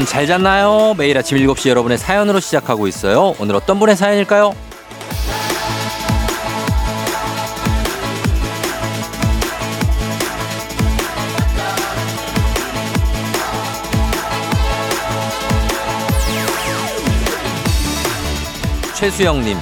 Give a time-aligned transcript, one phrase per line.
[0.00, 0.94] 여러분 잘 잤나요?
[0.96, 3.34] 매일 아침 7시 여러분의 사연으로 시작하고 있어요.
[3.38, 4.54] 오늘 어떤 분의 사연일까요?
[18.94, 19.58] 최수영님,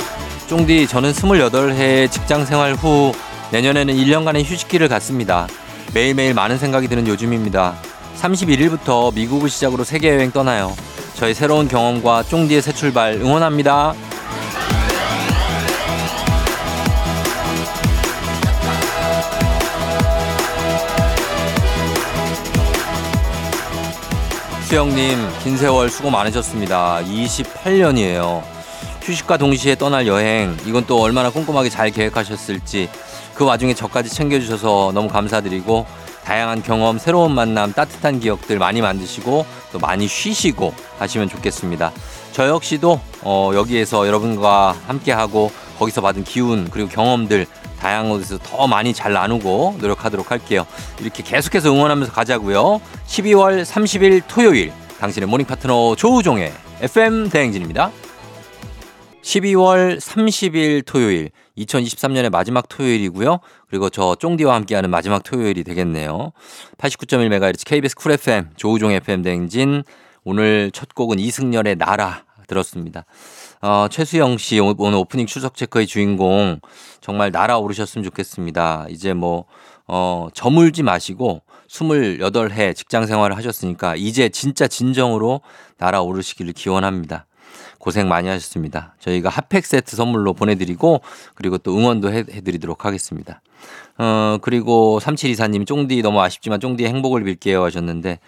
[0.46, 3.12] 쫑디 저는 28해 직장 생활 후
[3.50, 5.48] 내년에는 1년간의 휴식기를 갖습니다.
[5.92, 7.87] 매일매일 많은 생각이 드는 요즘입니다.
[8.20, 10.74] 31일부터 미국을 시작으로 세계 여행 떠나요.
[11.14, 13.94] 저의 새로운 경험과 쫑디의 새 출발 응원합니다.
[24.68, 27.00] 수영님, 긴 세월 수고 많으셨습니다.
[27.02, 28.42] 28년이에요.
[29.00, 32.90] 휴식과 동시에 떠날 여행, 이건 또 얼마나 꼼꼼하게 잘 계획하셨을지
[33.34, 35.86] 그 와중에 저까지 챙겨주셔서 너무 감사드리고
[36.28, 41.90] 다양한 경험, 새로운 만남, 따뜻한 기억들 많이 만드시고 또 많이 쉬시고 하시면 좋겠습니다.
[42.32, 47.46] 저 역시도 어, 여기에서 여러분과 함께하고 거기서 받은 기운 그리고 경험들
[47.80, 50.66] 다양한 곳에서 더 많이 잘 나누고 노력하도록 할게요.
[51.00, 52.82] 이렇게 계속해서 응원하면서 가자고요.
[53.06, 57.90] 12월 30일 토요일 당신의 morning 파트너 조우종의 FM 대행진입니다.
[59.22, 63.40] 12월 30일 토요일 2023년의 마지막 토요일이고요.
[63.68, 66.32] 그리고 저 쫑디와 함께하는 마지막 토요일이 되겠네요.
[66.78, 69.84] 89.1MHz KBS 쿨 FM 조우종 FM 대행진
[70.24, 73.04] 오늘 첫 곡은 이승열의 나라 들었습니다.
[73.60, 76.60] 어, 최수영 씨 오늘 오프닝 추석 체크의 주인공
[77.00, 78.86] 정말 날아오르셨으면 좋겠습니다.
[78.88, 79.44] 이제 뭐
[79.86, 85.42] 어, 저물지 마시고 28해 직장 생활을 하셨으니까 이제 진짜 진정으로
[85.76, 87.26] 날아오르시기를 기원합니다.
[87.88, 88.94] 고생 많이 하셨습니다.
[88.98, 91.00] 저희가 핫팩 세트 선물로 보내드리고
[91.34, 93.40] 그리고 또 응원도 해, 드리도록 하겠습니다.
[93.96, 98.18] 어, 그리고 3724님 쫑디 너무 아쉽지만 쫑디의 행복을 빌게요 하셨는데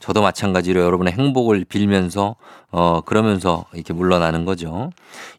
[0.00, 2.36] 저도 마찬가지로 여러분의 행복을 빌면서
[2.70, 4.90] 어 그러면서 이렇게 물러나는 거죠.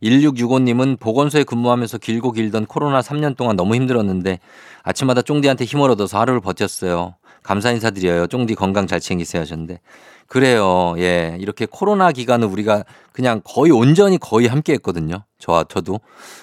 [0.04, 4.38] 1665님은 보건소에 근무하면서 길고 길던 코로나 3년 동안 너무 힘들었는데
[4.84, 7.16] 아침마다 쫑디한테 힘을 얻어서 하루를 버텼어요.
[7.44, 8.28] 감사 인사드려요.
[8.28, 9.80] 쫑디 건강 잘 챙기세요 하셨는데
[10.28, 10.96] 그래요.
[10.98, 11.38] 예.
[11.40, 15.24] 이렇게 코로나 기간은 우리가 그냥 거의 온전히 거의 함께 했거든요.
[15.38, 16.00] 저와 저도.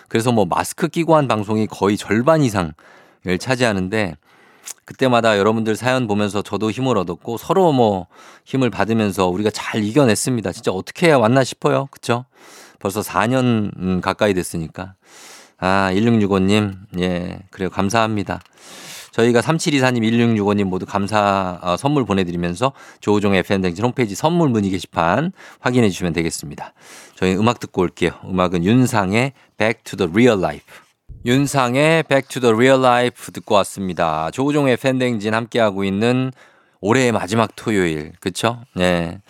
[0.08, 2.72] 그래서 뭐 마스크 끼고 한 방송이 거의 절반 이상을
[3.40, 4.14] 차지하는데
[4.84, 8.06] 그때마다 여러분들 사연 보면서 저도 힘을 얻었고 서로 뭐
[8.44, 10.52] 힘을 받으면서 우리가 잘 이겨냈습니다.
[10.52, 11.88] 진짜 어떻게 해야 왔나 싶어요.
[11.90, 12.24] 그쵸?
[12.78, 14.94] 벌써 4년 음, 가까이 됐으니까.
[15.58, 16.76] 아, 1665님.
[17.00, 17.40] 예.
[17.50, 17.70] 그래요.
[17.70, 18.40] 감사합니다.
[19.12, 25.88] 저희가 3724님, 1665님 모두 감사 어, 선물 보내드리면서 조우종의 FM댕진 홈페이지 선물 문의 게시판 확인해
[25.88, 26.72] 주시면 되겠습니다.
[27.14, 28.12] 저희 음악 듣고 올게요.
[28.24, 30.66] 음악은 윤상의 Back to the Real Life.
[31.26, 34.30] 윤상의 Back to the Real Life 듣고 왔습니다.
[34.30, 36.32] 조우종의 팬댕진 함께하고 있는
[36.80, 38.62] 올해의 마지막 토요일, 그쵸?
[38.74, 39.20] 네.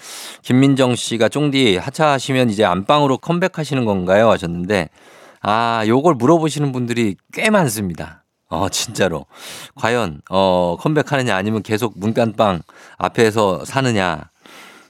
[0.43, 4.31] 김민정 씨가 쫑디 하차하시면 이제 안방으로 컴백하시는 건가요?
[4.31, 4.89] 하셨는데,
[5.43, 8.20] 아, 요걸 물어보시는 분들이 꽤 많습니다.
[8.50, 9.27] 어, 진짜로.
[9.77, 12.61] 과연, 어, 컴백하느냐 아니면 계속 문간방
[12.99, 14.28] 앞에서 사느냐.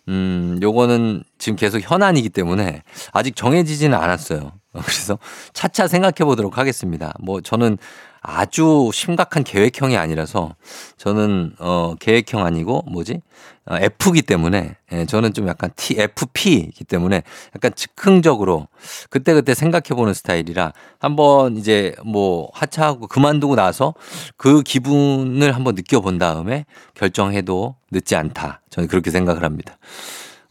[0.08, 2.82] 음, 요거는 지금 계속 현안이기 때문에
[3.12, 4.52] 아직 정해지지는 않았어요.
[4.72, 5.18] 그래서
[5.52, 7.12] 차차 생각해 보도록 하겠습니다.
[7.20, 7.76] 뭐 저는
[8.22, 10.54] 아주 심각한 계획형이 아니라서
[10.98, 13.20] 저는 어 계획형 아니고 뭐지
[13.66, 17.22] 어, F기 때문에 예, 저는 좀 약간 T FP이기 때문에
[17.54, 18.68] 약간 즉흥적으로
[19.08, 23.94] 그때 그때 생각해 보는 스타일이라 한번 이제 뭐 하차하고 그만두고 나서
[24.36, 29.78] 그 기분을 한번 느껴본 다음에 결정해도 늦지 않다 저는 그렇게 생각을 합니다.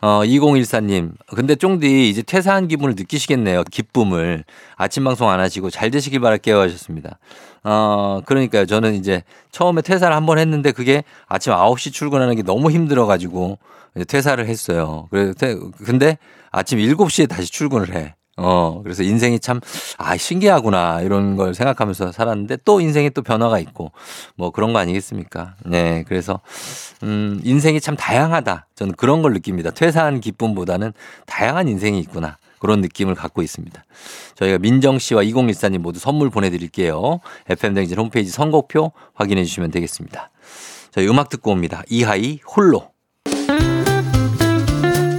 [0.01, 1.11] 어, 2014님.
[1.27, 3.65] 근데 쫑디 이제 퇴사한 기분을 느끼시겠네요.
[3.65, 4.45] 기쁨을.
[4.77, 7.19] 아침 방송 안 하시고 잘 되시길 바랄게요 하셨습니다.
[7.63, 8.65] 어, 그러니까요.
[8.65, 13.57] 저는 이제 처음에 퇴사를 한 번 했는데 그게 아침 9시 출근하는 게 너무 힘들어가지고
[14.07, 15.07] 퇴사를 했어요.
[15.09, 15.33] 그래서
[15.83, 16.17] 근데
[16.51, 18.15] 아침 7시에 다시 출근을 해.
[18.41, 19.59] 어, 그래서 인생이 참,
[19.97, 23.91] 아, 신기하구나, 이런 걸 생각하면서 살았는데 또 인생에 또 변화가 있고,
[24.37, 25.55] 뭐 그런 거 아니겠습니까?
[25.65, 26.39] 네, 그래서,
[27.03, 28.67] 음, 인생이 참 다양하다.
[28.75, 29.71] 저는 그런 걸 느낍니다.
[29.71, 30.93] 퇴사한 기쁨보다는
[31.25, 32.37] 다양한 인생이 있구나.
[32.59, 33.85] 그런 느낌을 갖고 있습니다.
[34.35, 37.19] 저희가 민정 씨와 2014님 모두 선물 보내드릴게요.
[37.49, 40.29] FM댕진 홈페이지 선곡표 확인해 주시면 되겠습니다.
[40.91, 41.83] 저희 음악 듣고 옵니다.
[41.89, 42.91] 이하이 홀로.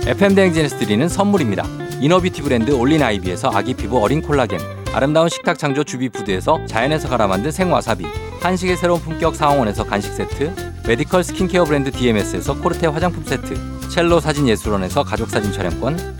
[0.07, 1.65] FM대행진에서 드리는 선물입니다.
[2.01, 4.59] 이너비티 브랜드 올린 아이비에서 아기 피부 어린 콜라겐
[4.93, 8.07] 아름다운 식탁 창조 주비푸드에서 자연에서 갈아 만든 생와사비
[8.41, 10.53] 한식의 새로운 품격 상황원에서 간식 세트
[10.89, 16.20] 메디컬 스킨케어 브랜드 DMS에서 코르테 화장품 세트 첼로 사진 예술원에서 가족 사진 촬영권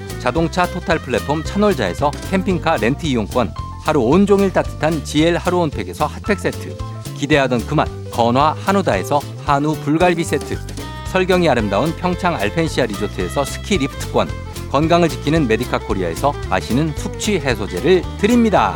[0.21, 3.51] 자동차 토탈 플랫폼 차놀자에서 캠핑카 렌트 이용권
[3.83, 6.77] 하루 온종일 따뜻한 GL 하루 온팩에서 핫팩 세트
[7.17, 10.57] 기대하던 그 맛 건화 한우다에서 한우 불갈비 세트
[11.07, 14.27] 설경이 아름다운 평창 알펜시아 리조트에서 스키 리프트권
[14.71, 18.75] 건강을 지키는 메디카 코리아에서 마시는 숙취 해소제를 드립니다.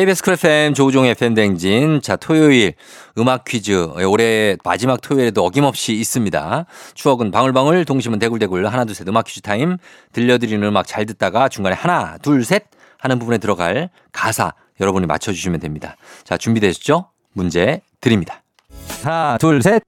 [0.00, 2.00] KBS 쿨 FM 조우종 FM 댕진.
[2.00, 2.72] 자, 토요일
[3.18, 3.90] 음악 퀴즈.
[4.08, 6.64] 올해 마지막 토요일에도 어김없이 있습니다.
[6.94, 8.66] 추억은 방울방울, 동심은 대굴대굴.
[8.66, 9.76] 하나, 둘, 셋 음악 퀴즈 타임.
[10.14, 12.64] 들려드리는 음악 잘 듣다가 중간에 하나, 둘, 셋
[12.96, 15.96] 하는 부분에 들어갈 가사 여러분이 맞춰주시면 됩니다.
[16.24, 17.10] 자, 준비되셨죠?
[17.34, 18.42] 문제 드립니다.
[19.02, 19.82] 하나, 둘, 셋.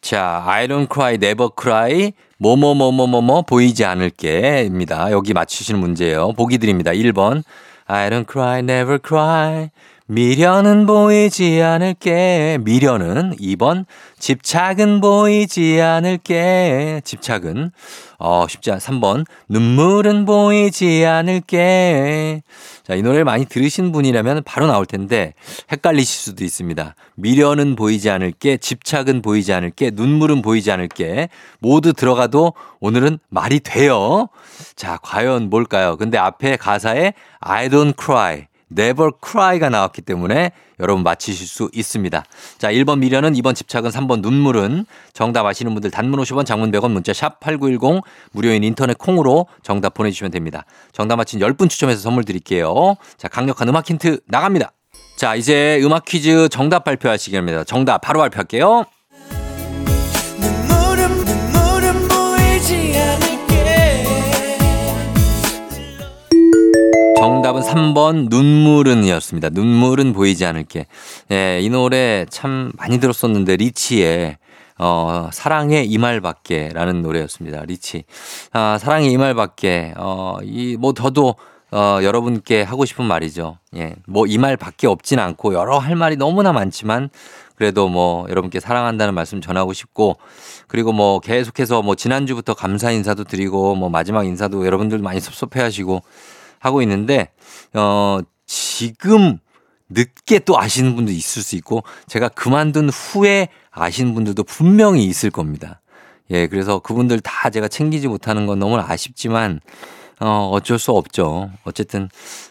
[0.00, 2.12] 자, don't cry, never cry,
[2.44, 5.12] 뭐뭐뭐뭐뭐뭐 보이지 않을게입니다.
[5.12, 6.32] 여기 맞추시는 문제예요.
[6.32, 6.90] 보기 드립니다.
[6.90, 7.42] 1번,
[7.86, 9.70] I don't cry, never cry,
[10.06, 12.58] 미련은 보이지 않을게.
[12.60, 13.86] 미련은 2번,
[14.18, 17.00] 집착은 보이지 않을게.
[17.04, 17.70] 집착은
[18.18, 18.78] 어, 쉽지 않.
[18.78, 22.42] 3번, 눈물은 보이지 않을게.
[22.82, 25.32] 자, 이 노래를 많이 들으신 분이라면 바로 나올 텐데
[25.72, 26.94] 헷갈리실 수도 있습니다.
[27.14, 31.30] 미련은 보이지 않을게, 집착은 보이지 않을게, 눈물은 보이지 않을게.
[31.60, 34.28] 모두 들어가도 오늘은 말이 돼요.
[34.76, 35.96] 자, 과연 뭘까요?
[35.96, 38.48] 근데 앞에 가사에 I don't cry.
[38.70, 42.24] Never cry가 나왔기 때문에 여러분 맞히실 수 있습니다.
[42.58, 47.12] 자, 1번 미련은 2번 집착은 3번 눈물은 정답 아시는 분들 단문 50원 장문 100원 문자
[47.12, 48.02] 샵 8910
[48.32, 50.64] 무료인 인터넷 콩으로 정답 보내주시면 됩니다.
[50.92, 52.96] 정답 맞힌 10분 추첨해서 선물 드릴게요.
[53.16, 54.72] 자, 강력한 음악 힌트 나갑니다.
[55.16, 57.64] 자, 이제 음악 퀴즈 정답 발표하시기 바랍니다.
[57.64, 58.84] 정답 바로 발표할게요.
[67.44, 69.50] 정답은 3번 눈물은이었습니다.
[69.50, 70.86] 눈물은 보이지 않을게.
[71.30, 74.38] 예, 이 노래 참 많이 들었었는데 리치의
[74.78, 77.66] 어, 사랑의 이말밖에 라는 노래였습니다.
[77.66, 78.04] 리치.
[78.54, 79.92] 아, 사랑의 이말밖에.
[79.98, 81.34] 어, 이, 뭐, 저도,
[81.70, 83.58] 어, 여러분께 하고 싶은 말이죠.
[83.76, 83.94] 예.
[84.06, 87.10] 뭐, 이 말밖에 없진 않고 여러 할 말이 너무나 많지만
[87.56, 90.16] 그래도 뭐, 여러분께 사랑한다는 말씀 전하고 싶고
[90.66, 96.00] 그리고 뭐, 계속해서 뭐, 지난주부터 감사 인사도 드리고 뭐, 마지막 인사도 여러분들 많이 섭섭해 하시고
[96.64, 97.28] 하고 있는데,
[97.74, 99.38] 어, 지금
[99.90, 105.82] 늦게 또 아시는 분도 있을 수 있고, 제가 그만둔 후에 아시는 분들도 분명히 있을 겁니다.
[106.30, 109.60] 예, 그래서 그분들 다 제가 챙기지 못하는 건 너무 아쉽지만,
[110.20, 111.50] 어, 어쩔 수 없죠.
[111.64, 112.08] 어쨌든,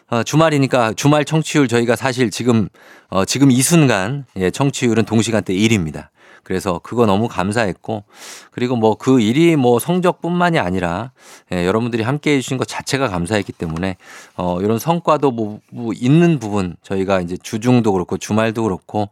[0.09, 2.69] 어, 주말이니까 주말 청취율 저희가 사실 지금,
[3.09, 6.09] 어, 지금 이 순간, 예, 청취율은 동시간대 1입니다.
[6.43, 8.03] 그래서 그거 너무 감사했고
[8.51, 11.11] 그리고 뭐 그 일이 뭐 성적뿐만이 아니라
[11.51, 13.97] 예, 여러분들이 함께 해주신 것 자체가 감사했기 때문에
[14.37, 19.09] 어 이런 성과도 뭐, 뭐 있는 부분 저희가 이제 주중도 그렇고 주말도 그렇고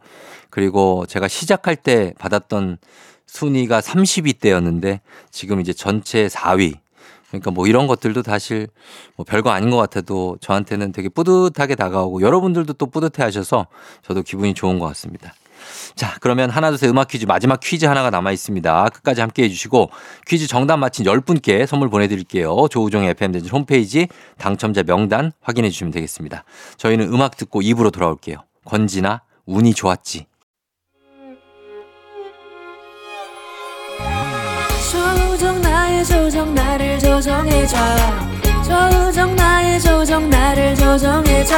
[0.50, 2.78] 그리고 제가 시작할 때 받았던
[3.26, 6.74] 순위가 30위 때였는데 지금 이제 전체 4위
[7.28, 8.68] 그러니까 뭐 이런 것들도 사실
[9.16, 13.66] 뭐 별거 아닌 것 같아도 저한테는 되게 뿌듯하게 다가오고 여러분들도 또 뿌듯해 하셔서
[14.02, 15.34] 저도 기분이 좋은 것 같습니다.
[15.94, 18.88] 자, 그러면 하나, 둘, 셋 음악 퀴즈 마지막 퀴즈 하나가 남아 있습니다.
[18.90, 19.90] 끝까지 함께 해주시고
[20.26, 22.68] 퀴즈 정답 맞힌 10분께 선물 보내드릴게요.
[22.70, 26.44] 조우종 FM대진 홈페이지 당첨자 명단 확인해 주시면 되겠습니다.
[26.76, 28.38] 저희는 음악 듣고 입으로 돌아올게요.
[28.64, 30.26] 권지나 운이 좋았지.
[34.92, 37.76] 조우종 나의 조정 나를 조정해줘
[38.62, 41.56] 조우종 나의 조정 나를 조정해줘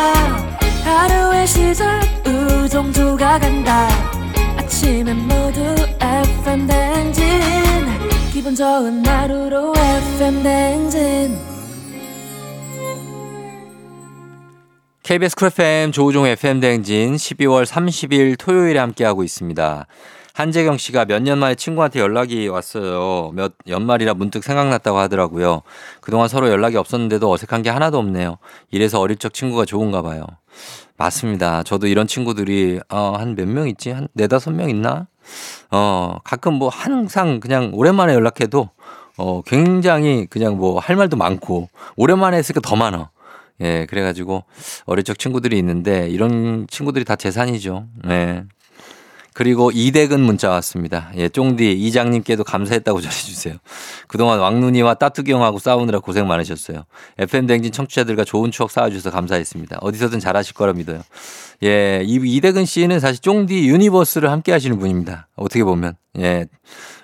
[0.84, 3.88] 하루의 시절 우정조가 간다.
[4.56, 5.60] 아침엔 모두
[6.00, 7.24] FM 댕진.
[8.32, 11.54] 기분 좋은 하루로 FM 댕진.
[15.02, 19.86] KBS 쿨 FM 조우종 FM 대행진 12월 30일 토요일에 함께하고 있습니다.
[20.34, 23.30] 한재경 씨가 몇 년 만에 친구한테 연락이 왔어요.
[23.34, 25.62] 몇 연말이라 문득 생각났다고 하더라고요.
[26.00, 28.38] 그동안 서로 연락이 없었는데도 어색한 게 하나도 없네요.
[28.72, 30.26] 이래서 어릴 적 친구가 좋은가 봐요.
[30.96, 31.62] 맞습니다.
[31.62, 33.90] 저도 이런 친구들이 어, 한 몇 명 있지?
[33.92, 35.06] 한 네다섯 명 있나?
[35.70, 38.70] 어, 가끔 뭐 항상 그냥 오랜만에 연락해도
[39.16, 43.10] 어, 굉장히 그냥 뭐 할 말도 많고 오랜만에 했으니까 더 많아.
[43.60, 44.42] 예, 그래가지고
[44.86, 47.86] 어릴 적 친구들이 있는데 이런 친구들이 다 재산이죠.
[48.08, 48.42] 예.
[49.34, 51.10] 그리고 이대근 문자 왔습니다.
[51.16, 53.56] 예, 쫑디 이장님께도 감사했다고 전해주세요.
[54.06, 56.84] 그동안 왕눈이와 따뚜기 형하고 싸우느라 고생 많으셨어요.
[57.18, 59.78] FM 댕진 청취자들과 좋은 추억 쌓아주셔서 감사했습니다.
[59.80, 61.02] 어디서든 잘하실 거라 믿어요.
[61.64, 65.28] 예, 이 이대근 씨는 사실 쫑디 universe를 함께 하시는 분입니다.
[65.34, 65.96] 어떻게 보면.
[66.18, 66.46] 예.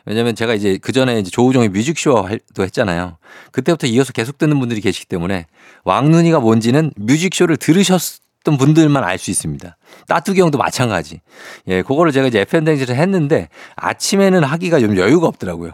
[0.07, 3.19] 왜냐면 제가 이제 그 전에 이제 조우종의 뮤직쇼도 했잖아요.
[3.51, 5.47] 그때부터 이어서 계속 듣는 분들이 계시기 때문에
[5.85, 9.77] 왕눈이가 뭔지는 뮤직쇼를 들으셨 던 분들만 알 수 있습니다.
[10.09, 11.21] 따뚜기 형도 마찬가지.
[11.69, 15.73] 예, 그거를 제가 이제 FM댕진을 했는데 아침에는 하기가 좀 여유가 없더라고요.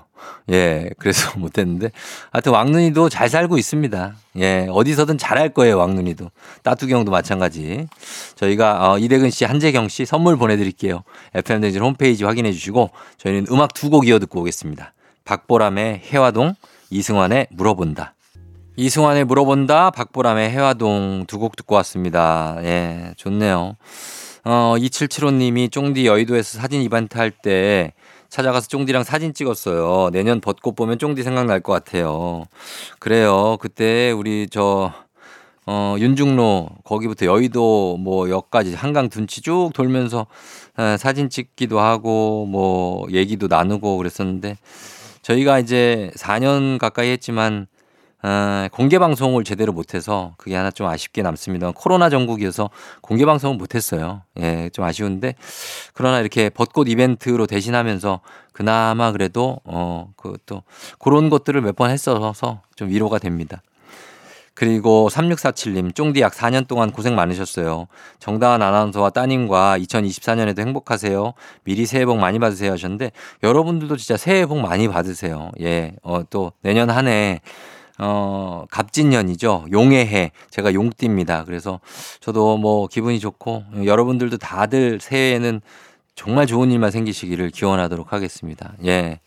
[0.50, 1.90] 예, 그래서 못했는데.
[2.32, 4.14] 하여튼 왕눈이도 잘 살고 있습니다.
[4.38, 6.30] 예, 어디서든 잘할 거예요, 왕눈이도.
[6.64, 7.86] 따뚜기 형도 마찬가지.
[8.34, 11.04] 저희가 어, 이대근 씨, 한재경 씨 선물 보내드릴게요.
[11.34, 14.92] FM댕지 홈페이지 확인해 주시고 저희는 음악 두 곡 이어 듣고 오겠습니다.
[15.24, 16.54] 박보람의 해화동,
[16.90, 18.14] 이승환의 물어본다.
[18.76, 22.56] 이승환의 물어본다, 박보람의 해화동 두 곡 듣고 왔습니다.
[22.62, 23.76] 예, 좋네요.
[24.44, 27.92] 어, 2775님이 쫑디 여의도에서 사진 이벤트 할 때
[28.28, 30.10] 찾아가서 쫑디랑 사진 찍었어요.
[30.12, 32.44] 내년 벚꽃 보면 쫑디 생각날 것 같아요.
[32.98, 33.56] 그래요.
[33.60, 34.92] 그때 우리 저,
[35.66, 40.26] 어, 윤중로, 거기부터 여의도 뭐 역까지 한강 둔치 쭉 돌면서
[40.98, 44.56] 사진 찍기도 하고 뭐 얘기도 나누고 그랬었는데
[45.22, 47.66] 저희가 이제 4년 가까이 했지만
[48.22, 51.72] 아, 공개 방송을 제대로 못해서 그게 하나 좀 아쉽게 남습니다.
[51.74, 52.70] 코로나 전국이어서
[53.00, 54.22] 공개 방송을 못했어요.
[54.40, 55.34] 예, 좀 아쉬운데
[55.94, 58.20] 그러나 이렇게 벚꽃 이벤트로 대신하면서
[58.52, 60.62] 그나마 그래도 어 그또
[60.98, 63.62] 그런 것들을 몇 번 했어서 좀 위로가 됩니다.
[64.54, 67.88] 그리고 3647님, 쫑디 약 4년 동안 고생 많으셨어요.
[68.20, 71.34] 정다은 아나운서와 따님과 2024년에도 행복하세요.
[71.64, 73.10] 미리 새해 복 많이 받으세요 하셨는데,
[73.42, 75.50] 여러분들도 진짜 새해 복 많이 받으세요.
[75.60, 77.42] 예, 어, 또 내년 한 해,
[77.98, 79.66] 어, 갑진년이죠.
[79.72, 80.32] 용의 해.
[80.50, 81.44] 제가 용띠입니다.
[81.44, 81.80] 그래서
[82.20, 85.60] 저도 뭐 기분이 좋고 여러분들도 다들 새해에는
[86.14, 88.72] 정말 좋은 일만 생기시기를 기원하도록 하겠습니다.
[88.84, 89.20] 예.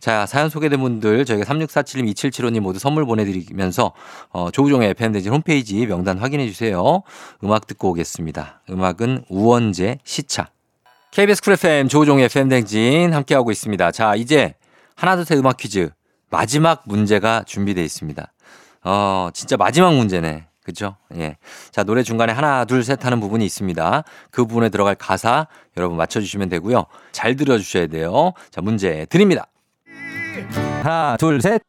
[0.00, 3.92] 자, 사연 소개된 분들 저희가 3647님, 2775님 모두 선물 보내드리면서
[4.30, 7.02] 어, 조우종의 FM대진 홈페이지 명단 확인해 주세요.
[7.44, 8.62] 음악 듣고 오겠습니다.
[8.68, 10.48] 음악은 우원재 시차.
[11.12, 13.92] KBS 쿨 FM 조우종의 FM댕진 함께하고 있습니다.
[13.92, 14.54] 자, 이제
[14.96, 15.90] 하나 둘 셋 음악 퀴즈
[16.32, 18.32] 마지막 문제가 준비되어 있습니다.
[18.84, 20.46] 어, 진짜 마지막 문제네.
[20.64, 20.96] 그죠?
[21.16, 21.36] 예.
[21.72, 24.04] 자, 노래 중간에 하나, 둘, 셋 하는 부분이 있습니다.
[24.30, 25.46] 그 부분에 들어갈 가사
[25.76, 26.86] 여러분 맞춰주시면 되고요.
[27.10, 28.32] 잘 들어주셔야 돼요.
[28.50, 29.46] 자, 문제 드립니다.
[30.82, 31.60] 하나, 둘, 셋.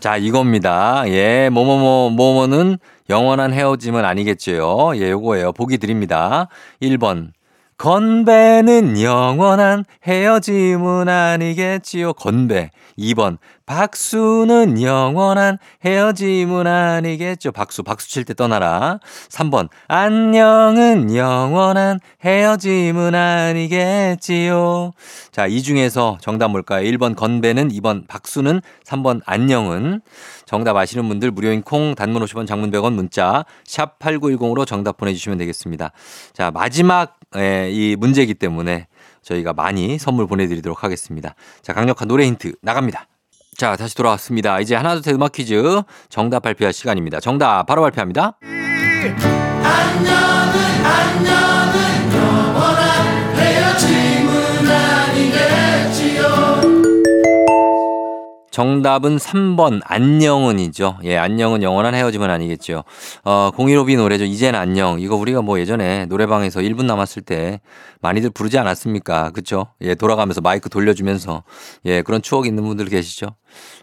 [0.00, 1.04] 자, 이겁니다.
[1.06, 2.76] 예, 뭐뭐뭐, 뭐뭐는
[3.08, 4.96] 영원한 헤어짐은 아니겠지요.
[4.96, 5.52] 예, 요거예요.
[5.52, 6.48] 보기 드립니다.
[6.82, 7.30] 1번.
[7.76, 12.14] 건배는 영원한 헤어짐은 아니겠지요.
[12.14, 12.70] 건배.
[12.98, 13.38] 2번.
[13.66, 17.50] 박수는 영원한 헤어짐은 아니겠죠.
[17.50, 17.82] 박수.
[17.82, 19.00] 박수 칠 때 떠나라.
[19.30, 19.68] 3번.
[19.88, 24.92] 안녕은 영원한 헤어짐은 아니겠지요.
[25.32, 26.84] 자, 이 중에서 정답 뭘까요?
[26.90, 30.02] 1번 건배는, 2번 박수는, 3번 안녕은.
[30.44, 35.92] 정답 아시는 분들 무료인 콩 단문 50원 장문 100원 문자 샵 8910으로 정답 보내주시면 되겠습니다.
[36.34, 38.88] 자, 마지막 이 문제이기 때문에
[39.22, 41.34] 저희가 많이 선물 보내드리도록 하겠습니다.
[41.62, 43.08] 자, 강력한 노래 힌트 나갑니다.
[43.56, 44.60] 자, 다시 돌아왔습니다.
[44.60, 47.20] 이제 하나, 둘, 셋 음악 퀴즈 정답 발표할 시간입니다.
[47.20, 48.38] 정답 바로 발표합니다.
[49.62, 50.23] 안녕
[58.54, 60.98] 정답은 3번 안녕은이죠.
[61.02, 62.84] 예, 안녕은 영원한 헤어짐은 아니겠죠.
[63.24, 64.22] 어, 015B 노래죠.
[64.22, 65.00] 이젠 안녕.
[65.00, 67.60] 이거 우리가 뭐 예전에 노래방에서 1분 남았을 때
[68.00, 69.30] 많이들 부르지 않았습니까?
[69.30, 69.66] 그쵸?
[69.80, 71.42] 예, 돌아가면서 마이크 돌려주면서
[71.86, 73.34] 예, 그런 추억 있는 분들 계시죠?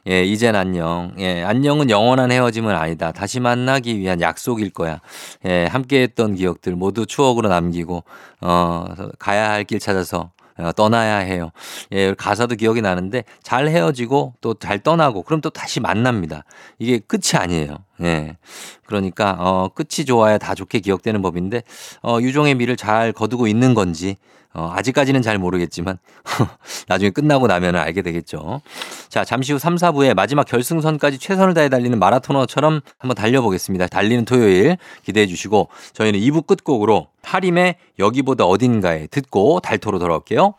[0.07, 1.11] 예, 이젠 안녕.
[1.19, 3.11] 예, 안녕은 영원한 헤어짐은 아니다.
[3.11, 5.01] 다시 만나기 위한 약속일 거야.
[5.45, 8.05] 예, 함께 했던 기억들 모두 추억으로 남기고,
[8.39, 8.85] 어,
[9.19, 10.40] 가야 할 길 찾아서 어,
[10.75, 11.51] 떠나야 해요.
[11.91, 16.43] 예, 가사도 기억이 나는데 잘 헤어지고 또 잘 떠나고 그럼 또 다시 만납니다.
[16.77, 17.77] 이게 끝이 아니에요.
[18.03, 18.37] 예.
[18.85, 21.63] 그러니까 어 끝이 좋아야 다 좋게 기억되는 법인데
[22.03, 24.17] 어 유종의 미를 잘 거두고 있는 건지
[24.53, 25.97] 어 아직까지는 잘 모르겠지만
[26.87, 28.61] 나중에 끝나고 나면 알게 되겠죠.
[29.07, 33.87] 자, 잠시 후 3, 4부에 마지막 결승선까지 최선을 다해 달리는 마라토너처럼 한번 달려보겠습니다.
[33.87, 40.55] 달리는 토요일 기대해 주시고 저희는 2부 끝곡으로 하림의 여기보다 어딘가에 듣고 달토로 돌아올게요.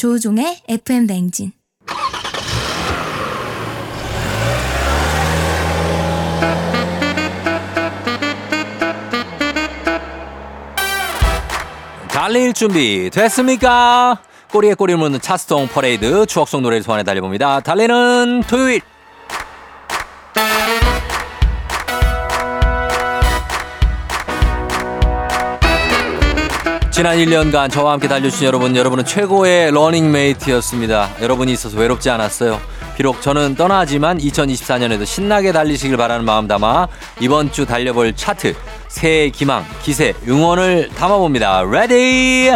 [0.00, 1.52] 조종의 FM 대행진
[12.08, 14.22] 달릴 준비 됐습니까?
[14.50, 17.60] 꼬리에 꼬리를 묻는 차스통 퍼레이드 추억 속 노래를 소환해 달려봅니다.
[17.60, 18.80] 달리는 토요일.
[27.00, 31.08] 지난 1년간 저와 함께 달려주신 여러분, 여러분은 최고의 러닝메이트였습니다.
[31.22, 32.60] 여러분이 있어서 외롭지 않았어요.
[32.94, 36.88] 비록 저는 떠나지만 2024년에도 신나게 달리시길 바라는 마음 담아
[37.20, 38.54] 이번 주 달려볼 차트,
[38.88, 41.62] 새해 희망, 기세, 응원을 담아봅니다.
[41.62, 42.50] Ready!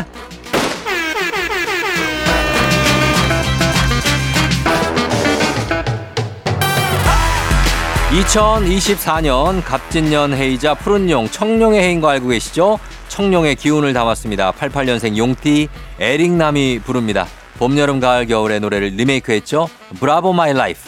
[8.15, 12.79] 2024년 갑진년 해이자 푸른용 청룡의 해인 거 알고 계시죠?
[13.15, 14.51] 청룡의 기운을 담았습니다.
[14.51, 15.69] 88년생 용띠
[16.01, 17.29] 에릭남이 부릅니다.
[17.59, 19.69] 봄, 여름, 가을, 겨울의 노래를 리메이크했죠.
[20.01, 20.81] Bravo My Life.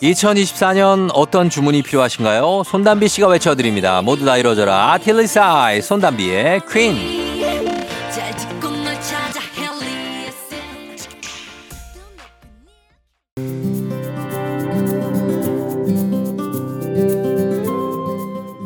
[0.00, 2.62] 2024년 어떤 주문이 필요하신가요?
[2.66, 4.00] 손담비 씨가 외쳐드립니다.
[4.02, 4.92] 모두 다 이뤄져라.
[4.92, 7.21] 아틸리사이 손담비의 Queen.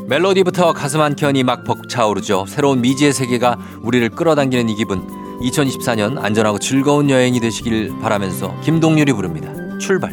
[0.08, 2.46] 멜로디부터 가슴 한 켠이 막 벅차오르죠.
[2.46, 5.04] 새로운 미지의 세계가 우리를 끌어당기는 이 기분.
[5.40, 9.52] 2024년 안전하고 즐거운 여행이 되시길 바라면서 김동률이 부릅니다.
[9.78, 10.12] 출발.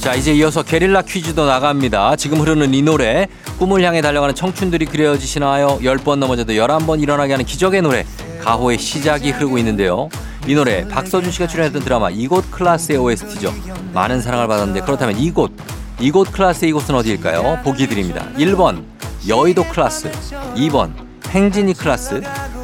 [0.00, 2.16] 자, 이제 이어서 게릴라 퀴즈도 나갑니다.
[2.16, 5.78] 지금 흐르는 이 노래, 꿈을 향해 달려가는 청춘들이 그려지시나요?
[5.80, 8.04] 10번 넘어져도 11번 일어나게 하는 기적의 노래,
[8.44, 10.10] 가호의 시작이 흐르고 있는데요.
[10.46, 13.54] 이 노래, 박서준 씨가 출연했던 드라마 이곳 클라스의 OST죠.
[13.94, 15.52] 많은 사랑을 받았는데 그렇다면 이곳,
[15.98, 17.60] 이곳 클라스의 이곳은 어디일까요?
[17.64, 18.26] 보기 드립니다.
[18.36, 18.84] 1번,
[19.26, 20.10] 여의도 클라스.
[20.56, 20.92] 2번,
[21.28, 22.20] 행진이 클라스.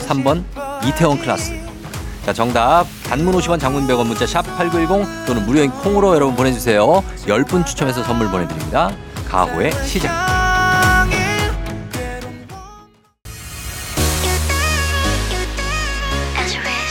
[0.07, 0.45] 3번,
[0.87, 1.59] 이태원 클라스.
[2.27, 2.85] 자, 정답.
[3.05, 7.03] 단문 50원, 장문 100원, 문자 샵 8910 또는 무료인 콩으로 여러분 보내주세요.
[7.27, 8.91] 10분 추첨해서 선물 보내드립니다.
[9.31, 10.30] 가호의 시작.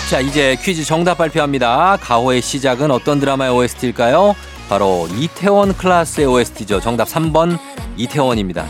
[0.09, 1.99] 자, 이제 퀴즈 정답 발표합니다.
[2.01, 4.35] 가호의 시작은 어떤 드라마의 OST일까요?
[4.67, 6.79] 바로 이태원 클라스의 OST죠.
[6.79, 7.59] 정답 3번
[7.95, 8.65] 이태원입니다.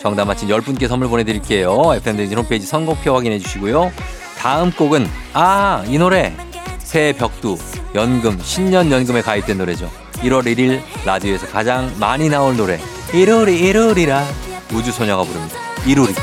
[0.00, 1.94] 정답 맞힌 10분께 선물 보내드릴게요.
[1.96, 3.90] FM대진 홈페이지 선곡표 확인해 주시고요.
[4.38, 6.32] 다음 곡은 아, 이 노래.
[6.78, 7.58] 새해 벽두,
[7.96, 9.90] 연금, 신년 연금에 가입된 노래죠.
[10.18, 12.78] 1월 1일 라디오에서 가장 많이 나올 노래.
[13.12, 14.24] 이루리 이루리라.
[14.72, 15.56] 우주소녀가 부릅니다.
[15.88, 16.14] 이루리.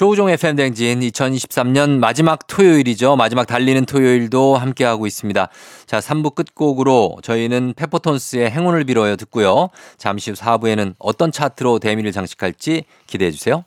[0.00, 3.16] 조우종 FM 댕진 2023년 마지막 토요일이죠.
[3.16, 5.50] 마지막 달리는 토요일도 함께하고 있습니다.
[5.84, 9.68] 자, 3부 끝곡으로 저희는 페퍼톤스의 행운을 빌어요 듣고요.
[9.98, 13.66] 잠시 후 4부에는 어떤 차트로 대미를 장식할지 기대해 주세요.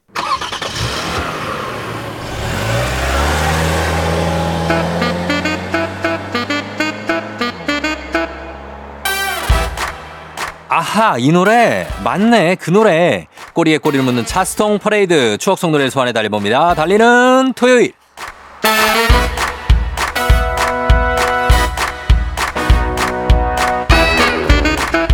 [10.73, 12.55] 아하, 이 노래 맞네.
[12.55, 13.27] 그 노래.
[13.51, 16.75] 꼬리에 꼬리를 묻는 차스통 퍼레이드 추억 속 노래를 소환해 달려봅니다.
[16.75, 17.91] 달리는 토요일.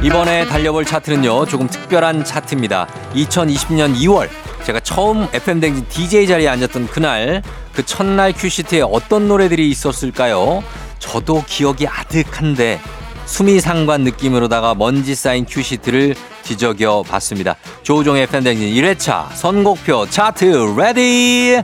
[0.04, 2.86] 이번에 달려볼 차트는요, 조금 특별한 차트입니다.
[3.16, 4.30] 2020년 2월
[4.64, 7.42] 제가 처음 FM 댕진 DJ 자리에 앉았던 그날
[7.74, 10.64] 그 첫날 큐시트에 어떤 노래들이 있었을까요?
[11.00, 12.80] 저도 기억이 아득한데
[13.28, 17.56] 수미 상관 느낌으로다가 먼지 쌓인 큐시트를 뒤적여 봤습니다.
[17.84, 21.62] 조우종의 FM 댕진 1회차 선곡표 차트 Ready!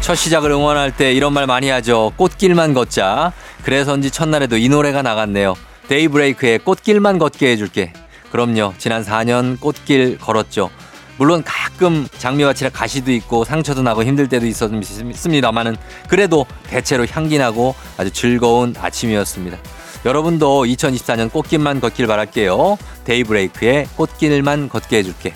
[0.00, 2.12] 첫 시작을 응원할 때 이런 말 많이 하죠.
[2.16, 3.32] 꽃길만 걷자.
[3.64, 5.56] 그래서인지 첫날에도 이 노래가 나갔네요.
[5.88, 7.92] 데이브레이크의 꽃길만 걷게 해줄게.
[8.30, 8.74] 그럼요.
[8.78, 10.70] 지난 4년 꽃길 걸었죠.
[11.18, 15.76] 물론 가끔 장미와 치라 가시도 있고 상처도 나고 힘들 때도 있었습니다만은
[16.08, 19.58] 그래도 대체로 향기 나고 아주 즐거운 아침이었습니다.
[20.04, 22.78] 여러분도 2024년 꽃길만 걷길 바랄게요.
[23.04, 25.32] 데이브레이크의 꽃길만 걷게 해줄게.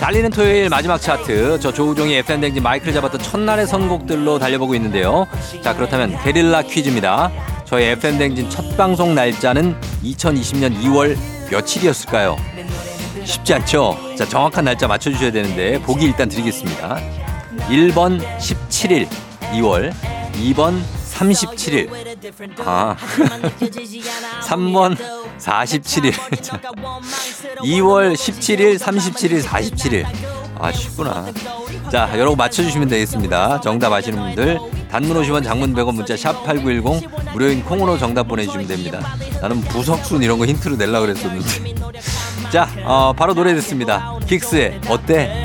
[0.00, 5.26] 달리는 토요일 마지막 차트 저 조우종이 FM댕진 마이크를 잡았던 첫날의 선곡들로 달려보고 있는데요
[5.62, 7.30] 자 그렇다면 게릴라 퀴즈입니다
[7.70, 11.16] 저희 FM댕진 첫 방송 날짜는 2020년 2월
[11.52, 12.36] 며칠이었을까요?
[13.24, 13.96] 쉽지 않죠?
[14.18, 16.98] 자 정확한 날짜 맞춰주셔야 되는데 보기 일단 드리겠습니다.
[17.68, 19.06] 1번 17일
[19.52, 19.92] 2월
[20.32, 21.90] 2번 37일.
[22.64, 22.96] 아
[24.42, 24.96] 3번
[25.38, 26.12] 47일.
[27.58, 30.06] 2월 17일 37일 47일.
[30.58, 31.26] 아 쉽구나
[31.90, 33.60] 자 여러분 맞춰주시면 되겠습니다.
[33.60, 34.58] 정답 아시는 분들
[34.90, 39.00] 단문 50원 장문 100원 문자 샵 8910 무료인 콩으로 정답 보내주시면 됩니다.
[39.40, 41.90] 나는 부석순 이런 거 힌트로 내려고 그랬었는데.
[42.50, 44.14] 자 어, 바로 노래 듣습니다.
[44.26, 45.44] 긱스의 어때?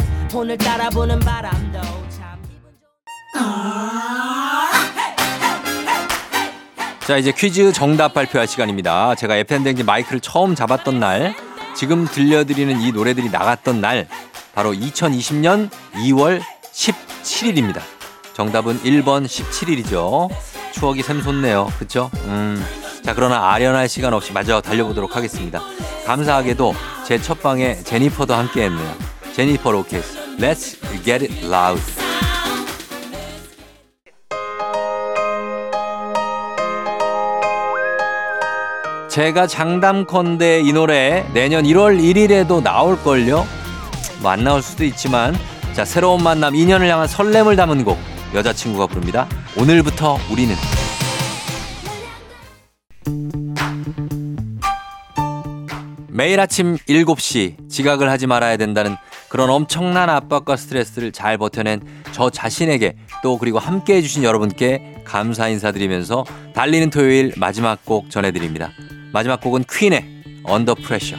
[7.05, 9.13] 자, 이제 퀴즈 정답 발표할 시간입니다.
[9.13, 11.35] 제가 FM댕진 마이크를 처음 잡았던 날,
[11.75, 14.07] 지금 들려드리는 이 노래들이 나갔던 날,
[14.55, 15.69] 바로 2020년
[16.07, 16.41] 2월
[16.73, 17.81] 17일입니다.
[18.33, 20.29] 정답은 1번 17일이죠.
[20.73, 21.71] 추억이 샘솟네요.
[21.77, 22.09] 그쵸?
[22.25, 22.63] 음.
[23.03, 25.61] 자, 그러나 아련할 시간 없이 마저 달려보도록 하겠습니다.
[26.05, 26.73] 감사하게도
[27.05, 28.95] 제 첫 방에 제니퍼도 함께 했네요.
[29.35, 30.03] 제니퍼 로켓,
[30.39, 31.81] Let's Get It Loud.
[39.09, 43.45] 제가 장담컨대 이 노래 내년 1월 1일에도 나올걸요?
[44.21, 45.35] 뭐 안 나올 수도 있지만
[45.73, 47.97] 자 새로운 만남 2년을 향한 설렘을 담은 곡
[48.33, 49.27] 여자친구가 부릅니다.
[49.57, 50.55] 오늘부터 우리는
[56.09, 58.95] 매일 아침 7시 지각을 하지 말아야 된다는
[59.27, 61.81] 그런 엄청난 압박과 스트레스를 잘 버텨낸
[62.13, 66.23] 저 자신에게 또 그리고 함께 해주신 여러분께 감사 인사드리면서
[66.53, 68.71] 달리는 토요일 마지막 곡 전해드립니다.
[69.11, 71.17] 마지막 곡은 퀸의 언더 프레셔.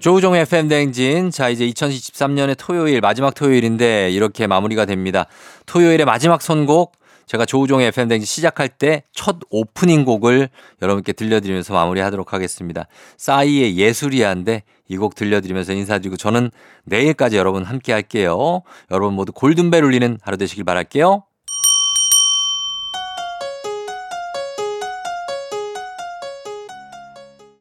[0.00, 1.30] 조우종의 FM 대행진.
[1.30, 5.26] 자, 이제 2023년의 토요일, 마지막 토요일인데 이렇게 마무리가 됩니다.
[5.66, 6.92] 토요일의 마지막 선곡.
[7.26, 10.48] 제가 조우종의 FM 대행진 시작할 때 첫 오프닝 곡을
[10.82, 12.86] 여러분께 들려드리면서 마무리하도록 하겠습니다.
[13.18, 16.50] 싸이의 예술이야인데 이 곡 들려드리면서 인사드리고 저는
[16.84, 18.62] 내일까지 여러분 함께 할게요.
[18.90, 21.22] 여러분 모두 골든벨 울리는 하루 되시길 바랄게요.